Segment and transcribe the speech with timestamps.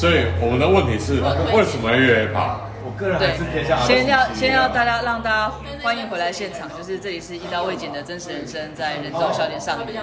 [0.00, 1.20] 所以我们的问题是，
[1.52, 2.58] 为什么越野跑？
[2.82, 10.00] 我个人还是偏向先要先要大家让大家欢迎回来现场，就是这里是一刀未剪的真实人生，在人中小点上面。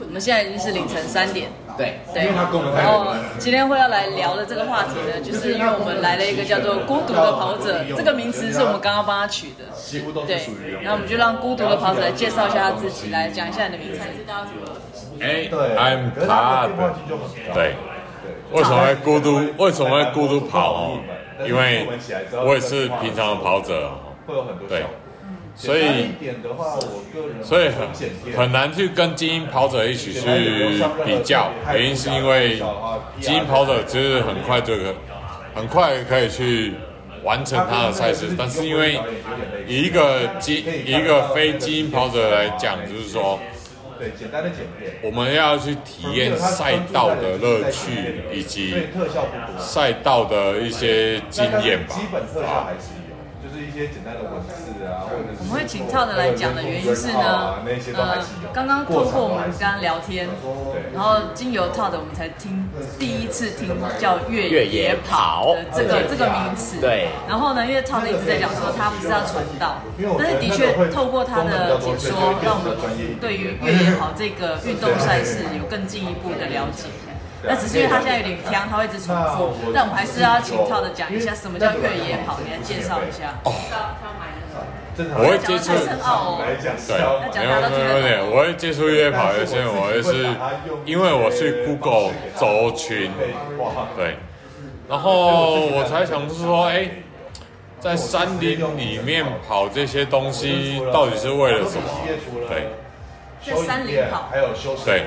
[0.00, 1.46] 我们现在已经是凌晨三点，
[1.76, 2.24] 对对。
[2.34, 9.70] 然后今天会要来聊的这个话题呢，就是因为我们来了一个叫做“孤独的跑者”这个名词，是我们刚刚帮他取的。
[10.26, 10.42] 对。
[10.82, 14.00] 然后我们就让“孤独的跑者”来介绍一下他自己，来讲一下你的名字。
[15.20, 16.70] 哎，I'm Todd。
[17.54, 17.76] 对。
[18.52, 19.40] 为什么会孤独？
[19.58, 21.00] 为什么会孤独跑哦？
[21.46, 21.86] 因为
[22.44, 23.92] 我也是平常的跑者，
[24.68, 24.82] 对，
[25.54, 26.08] 所以
[27.42, 27.88] 所以很
[28.36, 30.20] 很难去跟精英跑者一起去
[31.04, 32.60] 比较，原因是因为
[33.20, 34.94] 精英跑者其实很快就可
[35.54, 36.74] 很快可以去
[37.22, 38.98] 完成他的赛事，但是因为
[39.66, 43.38] 以一个精一个非精英跑者来讲，就是说。
[43.98, 44.92] 对，简单的简便。
[45.02, 48.74] 我们要去体验赛道的乐趣，以及
[49.58, 51.94] 赛道的一些经验吧。
[51.94, 52.74] 基本特效还
[53.68, 55.40] 一些简单的文字啊，或者是。
[55.40, 57.60] 我们会请 Todd 来讲的原因是呢，
[57.94, 60.26] 呃，刚刚透过我们刚刚聊天，
[60.94, 62.66] 然后经由 Todd 我们才听
[62.98, 66.80] 第一次听叫越野跑的这个这个名词。
[66.80, 67.08] 对。
[67.28, 69.82] 然后呢，因为 Todd 一直在讲说他不是要传道，
[70.18, 72.74] 但是的确透过他的解说，让我们
[73.20, 76.88] 对于越野跑这个运动赛事有更进一步的了解。
[77.42, 79.72] 那只是因为他现在有点僵，他会一直重复。
[79.74, 83.34] 但我们还是要请 Todd 讲一下什么叫越野跑，你来介绍一下。
[83.44, 83.52] 哦。
[84.98, 85.70] 我会接触，
[86.88, 86.98] 对，
[87.38, 90.26] 没有没有没有，我会接触越野跑，有些我也是
[90.84, 93.12] 因为我去 Google 走群，
[93.96, 94.16] 对，
[94.88, 96.90] 然后我才想是说，哎，
[97.78, 101.88] 在山林里面跑这些东西到底是为了什么？
[102.48, 102.66] 对，
[103.54, 104.30] 在山林跑，
[104.84, 105.04] 对。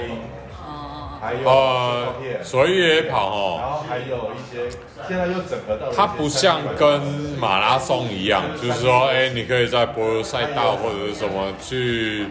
[1.45, 4.75] 呃，所以也跑哦，然后还有一些，
[5.07, 6.99] 现在又整合到它不像跟
[7.39, 12.25] 马拉松一样，就是说，哎，你可以在柏油赛道或者是什么去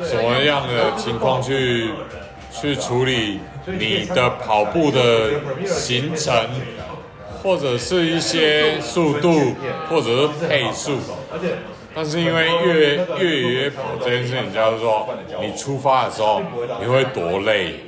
[0.00, 1.90] 什么样的情况去
[2.52, 5.30] 去处理你的跑步的
[5.66, 6.32] 行程，
[7.42, 9.56] 或者是一些速度，
[9.88, 10.98] 或者是配速。
[11.94, 15.08] 但是因为越越野跑这件事情，就是说
[15.40, 16.40] 你出发的时候
[16.80, 17.80] 你会多累，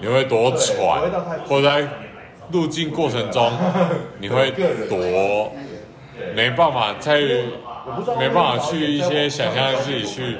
[0.00, 1.00] 你会多喘，
[1.48, 1.86] 或者在
[2.52, 3.52] 路径过程中
[4.20, 4.52] 你会
[4.88, 5.52] 多
[6.34, 7.20] 没办法再
[8.18, 10.36] 没办法去一些想象自己去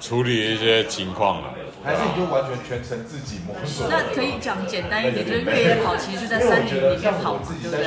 [0.00, 1.54] 处理一些情况了。
[1.84, 3.86] 还是你就完全全程自己摸索？
[3.88, 7.80] 那可以讲简单一点，就是越野跑其实就在山林里面跑，对不对？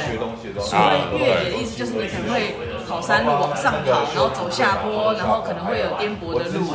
[0.63, 2.55] 所谓越野的意思就是你可能会
[2.91, 6.73] 跑山路往上跑，然后走下坡，然后可能会有颠簸的路，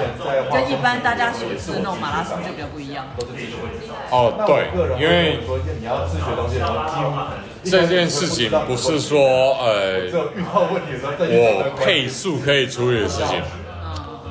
[0.51, 3.05] 跟一般大家所知的那种马拉松就比较不一样。
[4.11, 5.41] 哦，对，因为
[7.63, 9.19] 这件事情不是说
[9.59, 10.09] 呃，
[11.29, 13.43] 我配速可以处理的事情。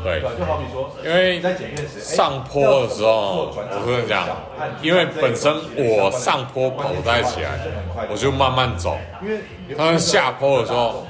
[0.03, 0.21] 对，
[1.03, 1.41] 因为
[1.99, 4.27] 上坡的时候，我跟你讲，
[4.79, 7.59] 因为本身我上坡跑不太起来，
[8.11, 8.97] 我就慢慢走。
[9.75, 11.07] 他们下坡的时候，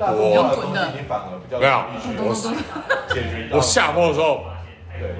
[0.00, 1.84] 我没有，
[2.18, 4.44] 我我下坡的时候，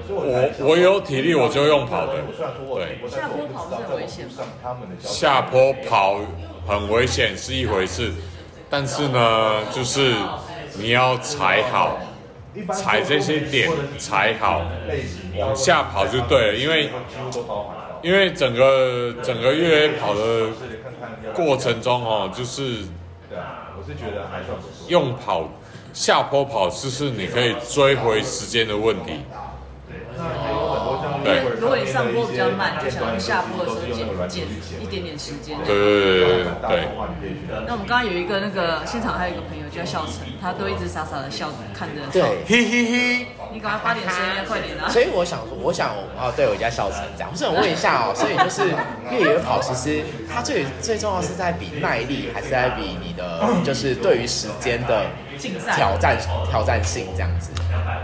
[0.09, 2.13] 我我有体力我就用跑的。
[2.13, 4.27] 对，下坡跑是很危险？
[4.99, 6.19] 下坡跑
[6.67, 8.11] 很危险是一回事，
[8.69, 10.13] 但是呢，就是
[10.77, 11.97] 你要踩好。
[12.71, 14.61] 踩这些点踩好，
[15.37, 16.89] 往下跑就对了，因为
[18.01, 20.47] 因为整个整个越野跑的
[21.33, 22.85] 过程中哦，就是
[24.87, 25.49] 用跑
[25.93, 29.21] 下坡跑，就是你可以追回时间的问题。
[29.87, 29.97] 对，
[31.59, 35.57] 如果你上坡比较慢，就想用下坡的时候减减一点点时间。
[35.65, 36.87] 对对对对对。
[37.65, 42.01] 那我们刚刚有一个那个现场还有一个朋友叫笑成，他都一直傻傻的笑着看着。
[42.11, 43.27] 对，嘿嘿嘿。
[43.53, 44.89] 你赶快发点声音，快点啊！
[44.91, 47.31] 所以我想，我想啊，对我家笑成这样。
[47.53, 48.67] 我问一下哦，所以就是
[49.11, 55.05] 越野跑，其实它最最重要是在比耐力，还是在比你的就是对于时间的
[55.75, 56.17] 挑战
[56.49, 57.51] 挑战性这样子？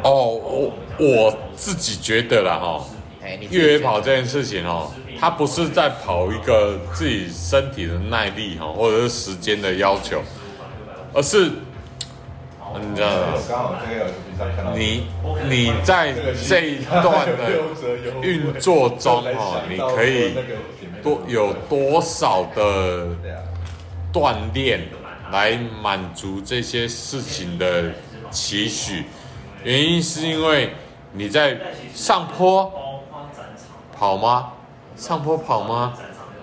[0.04, 2.86] 哦，我我自己觉得啦哈。
[3.50, 10.22] 越野跑这件事情哦，它不是在跑一个自己身体的耐力哈，或者是时间的要求，
[11.14, 11.52] 而是
[12.80, 13.82] 你知道吗？
[14.76, 15.04] 你
[15.50, 16.14] 你在
[16.48, 17.60] 这一段的
[18.22, 20.34] 运作中 哦，你可以
[21.04, 23.08] 多有多少的
[24.14, 24.82] 锻炼
[25.32, 27.92] 来满足这些事情的
[28.30, 29.04] 期许？
[29.64, 30.74] 原因是因为
[31.14, 31.58] 你在
[31.94, 32.72] 上坡。
[34.02, 34.54] 跑吗？
[34.96, 35.94] 上坡跑吗？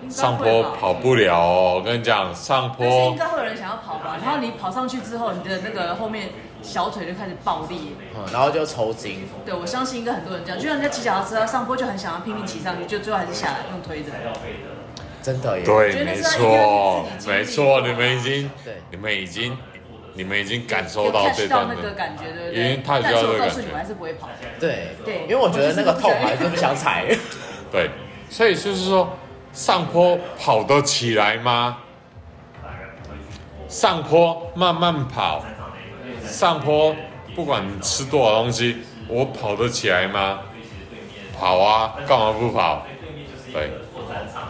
[0.09, 1.75] 上坡跑不了哦。
[1.75, 4.17] 我跟你讲，上坡应该会有人想要跑吧？
[4.23, 6.29] 然后你跑上去之后，你的那个后面
[6.63, 7.77] 小腿就开始爆裂，
[8.15, 9.29] 嗯，然后就抽筋。
[9.45, 14.13] 对，我相信应该很多人这样，就像人家骑脚踏车上坡就很想要拼命骑上去，就最后还是下来用推的。
[15.21, 19.59] 真的耶，对，没错，没错，你们已经，对，你们已经，
[20.19, 22.61] 你们已经感受到这段那个感觉，对不对？
[22.61, 24.29] 因为太需要这个感觉，你们还是不会跑。
[24.59, 27.05] 对对，因为我觉得那个痛还是不想踩。
[27.71, 27.89] 对，
[28.29, 29.17] 所以就是说，
[29.53, 31.79] 上坡跑得起来吗？
[33.69, 35.45] 上坡慢慢跑，
[36.27, 36.97] 上坡
[37.37, 40.41] 不管你吃多少东西，我跑得起来吗？
[41.39, 42.85] 跑啊，干嘛不跑？
[43.53, 43.71] 对。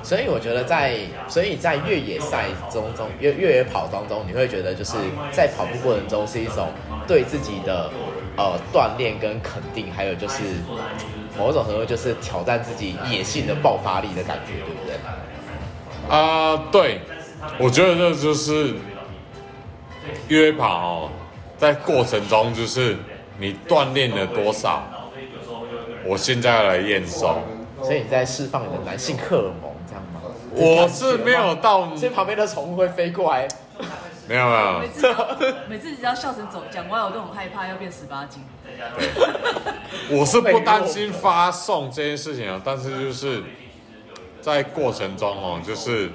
[0.03, 0.97] 所以我觉得在，
[1.29, 4.95] 所以在越野赛中中越越野跑当中，你会觉得就是
[5.33, 6.69] 在跑步过程中是一种
[7.07, 7.91] 对自己的
[8.37, 10.43] 呃锻炼跟肯定，还有就是
[11.37, 14.97] 某种程度就是挑战自己野性的爆发力的感觉，对不对？
[16.09, 17.01] 啊、呃，对，
[17.59, 18.75] 我觉得这就是
[20.29, 21.11] 越野跑哦，
[21.59, 22.97] 在过程中就是
[23.39, 24.83] 你锻炼了多少，
[26.05, 27.39] 我现在要来验收。
[27.81, 29.68] 所以你在释放你的男性荷尔蒙。
[30.59, 33.47] 我是没有到，所以旁边的宠物会飞过来。
[34.29, 34.81] 没有没有。
[34.81, 35.15] 每次
[35.69, 38.43] 每次只要笑成走讲完，我都很害怕要变十八斤。
[40.11, 43.43] 我是不担心发送这件事情啊，但是就是
[44.41, 46.11] 在过程中哦，就是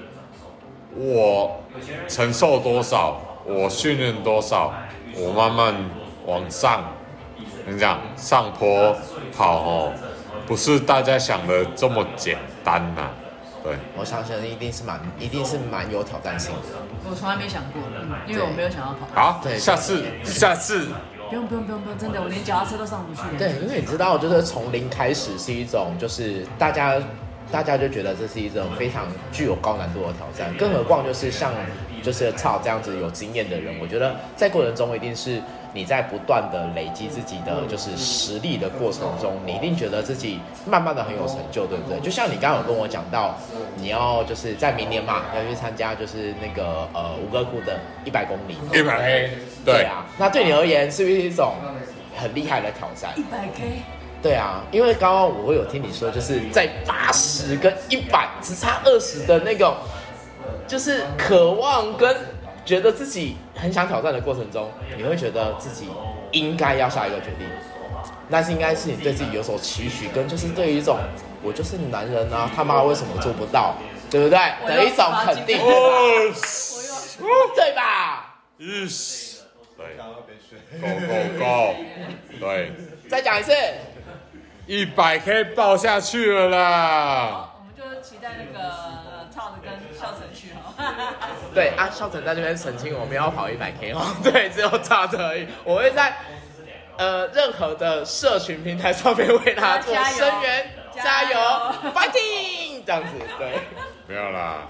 [0.95, 1.63] 我
[2.07, 4.71] 承受多少，我训练多少，
[5.15, 5.73] 我慢慢
[6.25, 6.83] 往上。
[7.65, 8.95] 你讲上坡
[9.35, 9.93] 跑哦，
[10.45, 13.11] 不是大家想的这么简单呐、啊。
[13.63, 16.59] 对，我相信一定是蛮，一定是蛮有挑战性的。
[17.09, 17.81] 我从来没想过，
[18.27, 19.07] 因为我没有想要跑。
[19.13, 20.89] 好，对，下次，下次。
[21.29, 23.21] 不用不用不用不用，真的，我连脚踏车都上不去。
[23.37, 27.01] 对，因为你知道，就是从零开始是一种，就是大家，
[27.51, 31.53] 大家就觉得这是一种非常具有高难度的挑战，更何况就是像，
[32.03, 35.41] 就是操这样子有经验的人，我觉得在过程中一定是。
[35.73, 41.99] 你在不断的累积自己的就是实力的过程中，你一定觉得自己慢慢的很有成就，对不对？
[41.99, 43.35] 就像你刚刚有跟我讲到，
[43.75, 49.29] 你要就是在明年嘛，要去参加就是那个呃吴哥窟的一百公里，一百 K，
[49.65, 50.05] 对啊。
[50.17, 51.55] 那对你而言是不是一种
[52.15, 53.11] 很厉害的挑战？
[53.17, 53.81] 一百 K，
[54.21, 59.75] 对啊，因为刚刚我会有听你说，就是在八十跟一百只差二十的那个，
[60.67, 62.15] 就是渴望跟。
[62.65, 65.89] 觉得自己很想挑战的过程中，你会觉得自己
[66.33, 67.47] 应该要下一个决定，
[68.27, 70.99] 那是应该是你对自己有所期许，跟就是对于一种
[71.41, 73.75] 我就是男人啊，他妈为什么做不到，
[74.11, 74.37] 对不对？
[74.67, 75.57] 的一种肯定，
[77.55, 78.35] 对吧？
[78.57, 78.85] 嗯，
[79.77, 79.95] 对
[80.81, 81.73] ，Go Go Go，
[82.41, 82.73] 对，
[83.09, 83.53] 再讲一次，
[84.67, 87.49] 一百 K 爆下去了啦！
[87.59, 91.12] 我们就期待那个超子跟笑成去哈。
[91.53, 94.01] 对啊，孝成在这边澄清，我们要跑一百 K 哦。
[94.23, 95.45] 对，只有差这而已。
[95.63, 96.15] 我会在
[96.97, 101.39] 呃任何的社群平台上面为他做声援，加油
[101.93, 103.11] ，fighting，这样子。
[103.37, 103.59] 对，
[104.07, 104.67] 没有啦，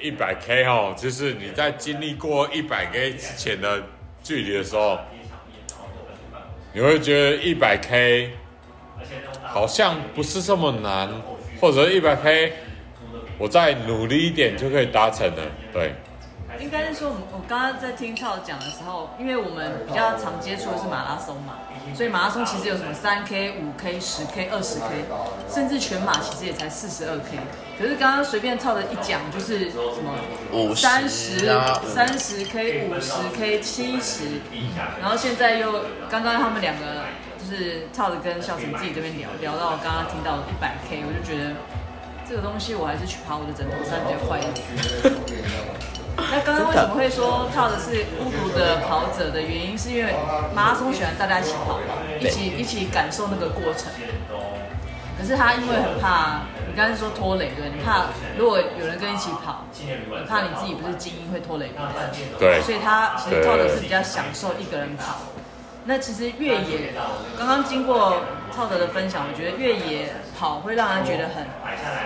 [0.00, 3.82] 一百 K 哦，就是你在经历过一百 K 之前的
[4.22, 4.98] 距离的时候，
[6.74, 8.32] 你会觉得一百 K
[9.42, 11.08] 好像不是这么难，
[11.60, 12.52] 或者一百 K
[13.38, 15.42] 我再努力一点就可以达成了。
[15.72, 15.94] 对。
[16.60, 21.54] 应该是说，我们我刚刚在听超讲的时候，因为我们比较常接触的是马拉松嘛，
[21.94, 25.04] 所以马拉松其实有什么三 K、五 K、十 K、二十 K，
[25.48, 27.38] 甚至全马其实也才四十二 K。
[27.78, 31.48] 可是刚刚随便超的一讲，就是什么三十、
[31.88, 34.24] 三十 K、五十 K、七十，
[35.00, 37.06] 然后现在又刚刚他们两个
[37.38, 41.52] 就是超的跟孝成自己这边聊聊到刚刚听到一百 K，我就觉得
[42.28, 44.60] 这个东西我还是去爬我的枕头山比较快一点。
[46.16, 50.14] 那刚刚为什么会说跳的是孤独的跑者的原因，是因为
[50.54, 51.80] 马拉松喜欢大家一起跑，
[52.20, 53.90] 一起一起感受那个过程。
[55.18, 58.06] 可是他因为很怕，你刚才说拖累，对，你怕
[58.38, 65.18] 如果有人跟你一起跑，你怕你自己不是精英会拖累别人，对，所以他其实跳的是比较享受一个人跑。
[65.84, 66.92] 那其实越野，
[67.38, 68.20] 刚刚经过
[68.54, 71.46] 超德的分享，我觉得越野跑会让人觉得很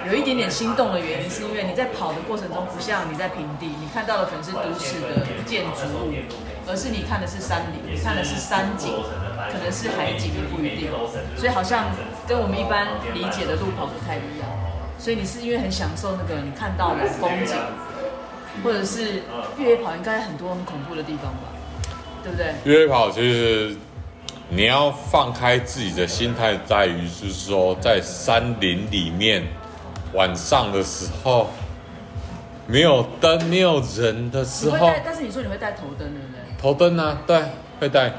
[0.06, 6.14] 有一点点心动的原因，是因为你在跑的过程中，不像你在平地，你看到的可能是都市的建筑物，
[6.68, 8.94] 而是你看的是山林，你看的是山景，
[9.50, 10.88] 可能是海景，也不一定。
[11.36, 11.86] 所以好像
[12.28, 14.48] 跟我们一般理解的路跑不太一样。
[14.98, 17.58] 所以你是因为很享受那个你看到的风景，
[18.62, 19.24] 或者是
[19.58, 21.50] 越野跑应该很多很恐怖的地方吧？
[22.24, 22.54] 对不对？
[22.64, 23.76] 越野跑其实
[24.48, 29.44] 你要放开自己的心态，在于就是说，在山林里面
[30.14, 31.50] 晚上的时候，
[32.66, 34.90] 没有灯、没有人的时候。
[35.04, 36.40] 但是你说你会带头灯，对不对？
[36.58, 37.42] 头灯啊，对，
[37.78, 38.10] 会带。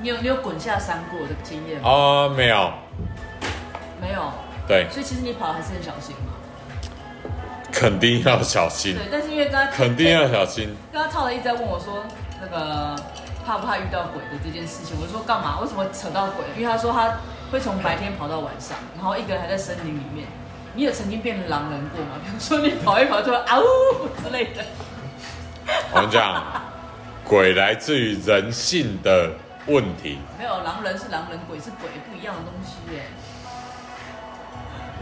[0.00, 1.90] 你有你有滚下山过的经验吗？
[1.90, 2.72] 啊，没有。
[4.00, 4.32] 没有。
[4.66, 4.86] 对。
[4.90, 6.32] 所以其实你跑还是很小心嘛。
[7.72, 8.94] 肯定要小心。
[8.94, 10.74] 对，但是因为刚刚肯定要小心。
[10.92, 12.02] 刚刚超人一直在问我说，
[12.40, 12.96] 那个
[13.44, 15.60] 怕不怕遇到鬼的这件事情，我就说干嘛？
[15.60, 16.44] 为什么扯到鬼？
[16.56, 17.18] 因为他说他
[17.52, 20.26] 会从白天跑到晚上，然后一个人还在森林里面。
[20.72, 22.12] 你有曾经变狼人过吗？
[22.24, 24.64] 比如说你跑一跑就啊呜之类的。
[25.92, 26.42] 我们讲，
[27.24, 29.32] 鬼来自于人性的
[29.66, 30.18] 问题。
[30.38, 33.02] 没有，狼人是狼人，鬼是鬼，不一样的东西耶。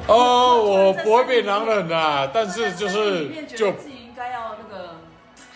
[0.06, 4.96] 哦，我不会变狼人啊，但是就是就自己应该要那个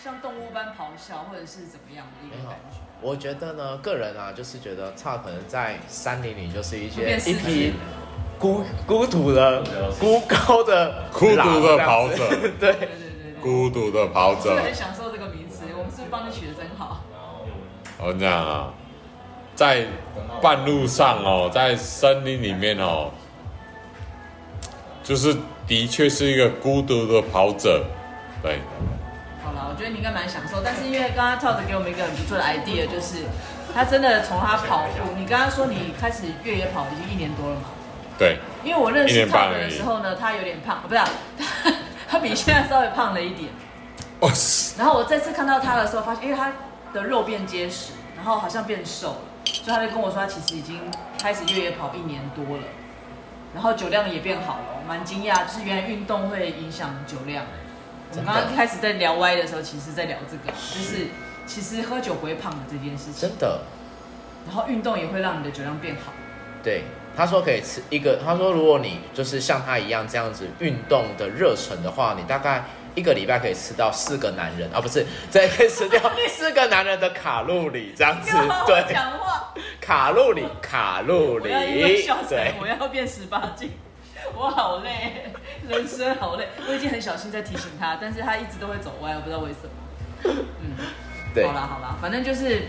[0.03, 2.75] 像动物般咆哮，或者是怎么样的一个感觉。
[3.01, 7.73] 我觉得呢，个人啊，就是觉得差可能在山林里就是一些一匹
[8.37, 9.63] 孤孤独的
[9.97, 12.29] 孤高的孤独的跑者，
[12.59, 14.61] 对对对孤独的跑者。
[14.61, 17.01] 很享受这个名词，我们是不是帮你取的真好？
[17.97, 18.73] 我讲啊，
[19.55, 19.85] 在
[20.41, 23.09] 半路上哦，在森林里面哦。
[25.01, 25.33] 就是
[25.65, 27.85] 的确是一个孤独的跑者，
[28.41, 28.59] 对。
[29.83, 33.25] 觉得你应该蛮享受，但是因为刚刚 Todd 给我们一个很不错的 idea，就是
[33.73, 37.63] 他真的从他跑步，你刚刚说你开始越野跑已经一年多了嘛？
[38.17, 38.37] 对。
[38.63, 41.05] 因为我认识 Todd 的时候呢，他有点胖，不是、啊，
[41.37, 41.73] 他
[42.07, 43.51] 他比现在稍微胖了一点。
[44.21, 44.31] 哦。
[44.77, 46.53] 然后我再次看到他的时候，发现因为他
[46.93, 50.79] 的肉变结实，然后好像变瘦了，所以他就跟我说，他其实已经
[51.21, 52.63] 开始越野跑一年多了。
[53.53, 57.43] 然后酒量也变好了，蛮惊讶，就是原来运动会影响酒量。
[58.17, 61.07] 我们刚刚开始在聊歪的时候，其实在聊这个，就是
[61.45, 63.29] 其实喝酒不会胖的这件事情。
[63.29, 63.61] 真的。
[64.45, 66.13] 然后运动也会让你的酒量变好。
[66.61, 66.83] 对，
[67.15, 72.63] 他说可以吃一个，他说如果你就是像他一样这样子运动的热忱的话，你大概
[72.95, 78.31] 一个礼拜可以吃到四个男人啊，不是， 这可以吃掉 四个男人的卡路里这样子。
[78.67, 78.93] 对。
[78.93, 79.53] 讲话。
[79.79, 81.49] 卡路里，卡路里。
[81.49, 83.69] 对，我要变十八斤，
[84.35, 85.31] 我好累，
[85.67, 86.47] 人生好累。
[86.67, 89.69] 我已经很小心在提醒他，但是他一直都会走歪，我不知道为什么。
[90.61, 90.75] 嗯，
[91.33, 91.45] 对。
[91.45, 92.63] 好啦好啦，反正就是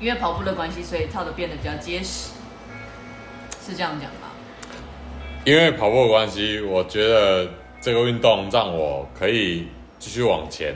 [0.00, 2.32] 因为跑步的关系，所以跳的变得比较结实，
[3.64, 4.30] 是这样讲吧？
[5.44, 7.48] 因为跑步的关系，我觉得
[7.80, 9.68] 这个运动让我可以
[9.98, 10.74] 继续往前，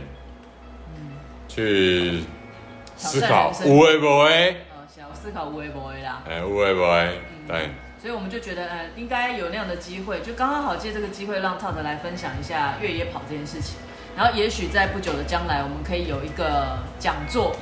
[0.96, 1.12] 嗯，
[1.48, 2.22] 去
[2.96, 4.56] 思考，无为不为。
[5.12, 7.18] 思考无为不为啦，哎，无为不为，
[7.48, 7.70] 对，
[8.04, 13.76] 所以我们就觉得，呃，应该有那样的机会，就刚刚好借这个机会，让 Todd 来分享一下越野跑这件事情。
[14.14, 17.56] 然后，也许在不久的将来，我们可以有一个讲座，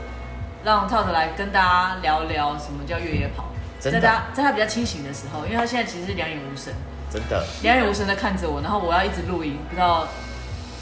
[0.64, 3.50] 让 Todd 来跟大家聊聊什么叫越野跑。
[3.78, 6.74] 在他在他比较清醒的时候，因为他现在其实是两眼无神，
[7.08, 10.08] 真的，两眼无神的看着我，然后我要一直录音，不知道。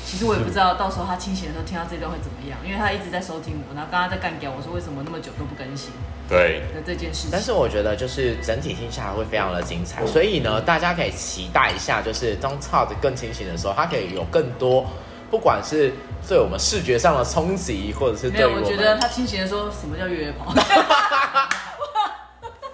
[0.06, 5.92] 其实我也不知道到时候他清醒的时候听到这段会怎么样，因为他一直在收听我，然后刚刚在干掉我说为什么那么久都不更新，
[6.30, 7.30] 对的这件事情。
[7.32, 14.86] 但是我觉得就是整体听下来会非常的精彩，所以呢，大家可以期待一下，就是当 Todd 更清醒的时候，他可以有更多，
[15.30, 15.92] 不管是
[16.28, 20.54] 对我们视觉上的冲击，或者是对我，我觉得他清醒的时候，什么叫越野跑？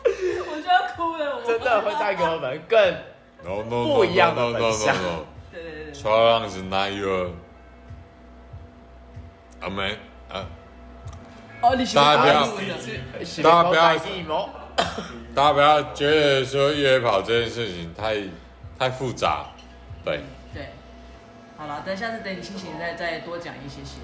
[0.05, 2.95] 我就要哭了，真的会带给我们更
[3.95, 4.95] 不一样的分享。
[5.95, 7.31] Challenge is not your，
[9.61, 9.97] 阿妹
[10.31, 10.45] 啊，
[11.95, 12.47] 大家不要，
[13.43, 14.51] 大家不要，
[15.35, 18.17] 大家不要觉得说越野跑这件事情太
[18.79, 19.47] 太复杂，
[20.05, 20.21] 对。
[20.55, 20.71] 对，
[21.57, 23.99] 好了，等下次等你清醒再再多讲一些些，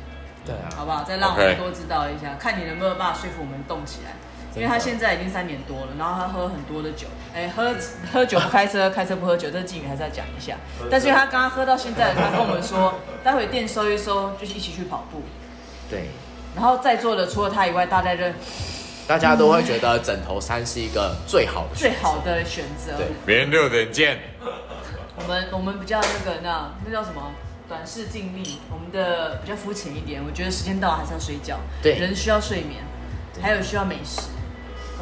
[0.45, 1.05] 对啊，好不好？
[1.05, 4.13] 再让我们多知道一下，看你能不能办法说服我们动起来。
[4.55, 7.75] 因为他现在已经三年多了，然后他喝很多的酒，哎，喝
[8.13, 10.57] 喝酒不开车，开车不喝酒，这个敬语还是要讲一下。
[10.91, 15.23] 但是因为他刚刚喝到现在，他跟我们说，待会店收一收，就是一起去跑步。
[15.89, 16.11] 对。
[16.55, 18.23] 然后在座的除了他以外，大家就
[19.07, 22.97] 大家都会觉得枕头山是一个最好的最好的选择。
[22.97, 24.19] 对，明天六点见。
[25.17, 27.33] 我们我们比较那个那那叫什么？
[27.69, 30.23] 短视近利，我们的比较肤浅一点。
[30.23, 31.59] 我觉得时间到了还是要睡觉。
[31.83, 31.95] 对。
[31.95, 32.83] 人需要睡眠，
[33.41, 34.21] 还有需要美食。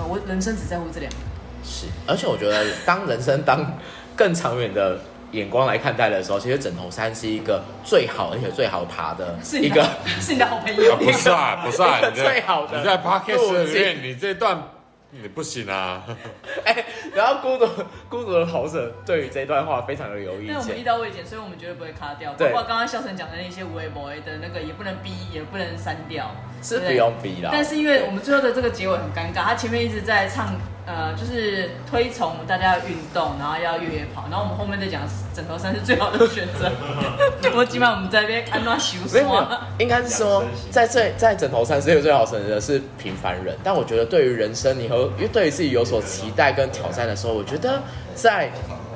[0.08, 1.18] 我人生只在乎这两个，
[1.64, 3.76] 是，而且我觉得当人生当
[4.16, 4.98] 更长远的
[5.32, 9.82] 眼光来看待的时候，其实枕头山是一个最好而且最好爬的一个，
[10.20, 14.62] 是你的好朋友，不是啊，不是啊， 最好的，你在 Podcast 里面，你这段
[15.10, 16.04] 你不行啊，
[16.64, 16.84] 哎，
[17.14, 17.68] 然后孤独
[18.08, 26.34] 孤独的跑者对于这段话非常的有意见，因为我们遇到未剪，所以我们绝对不会卡掉，包括刚刚肖晨讲的那些无微博的那个也不能逼，也不能删掉。
[26.62, 27.50] 是不用逼啦。
[27.52, 30.54] 但是因为我们最后的这个结尾很尴尬，他前面一直在唱。
[30.86, 35.02] 呃，就是推崇大家要运动，然后要越野跑，然后我们后面在讲
[35.32, 36.68] 枕头山是最好的选择。
[37.54, 39.46] 我基本上我们在那边安装洗护霜。
[39.78, 47.80] 应该是说，在这在枕头山是最好选择的是平凡人，但我觉得对于人生，你和因为对于自己有所期待跟挑战的时候，我觉得
[48.16, 48.50] 在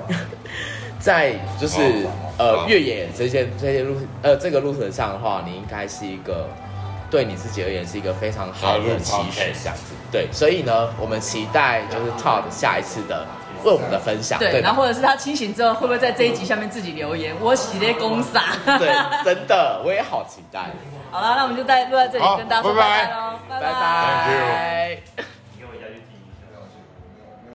[0.98, 1.80] 在就是
[2.38, 6.48] 呃越野这些这些路呃这个路程上的话，你应该是一个。
[7.14, 9.94] 对你自己而言是一个非常好的期许，这样子。
[10.10, 13.24] 对，所以呢，我们期待就是 Todd 下一次的
[13.62, 14.36] 为我们的分享。
[14.36, 17.32] 对，对然后或者是他清醒之后，会不会在这一集下面自己留言？
[17.40, 18.56] 我喜列公傻。
[18.80, 18.92] 对，
[19.24, 20.72] 真的，我也好期待。
[21.12, 23.70] 好了，那我们就在录在这里跟大家说拜拜喽，拜拜。
[23.70, 23.72] 拜
[25.16, 25.24] 拜。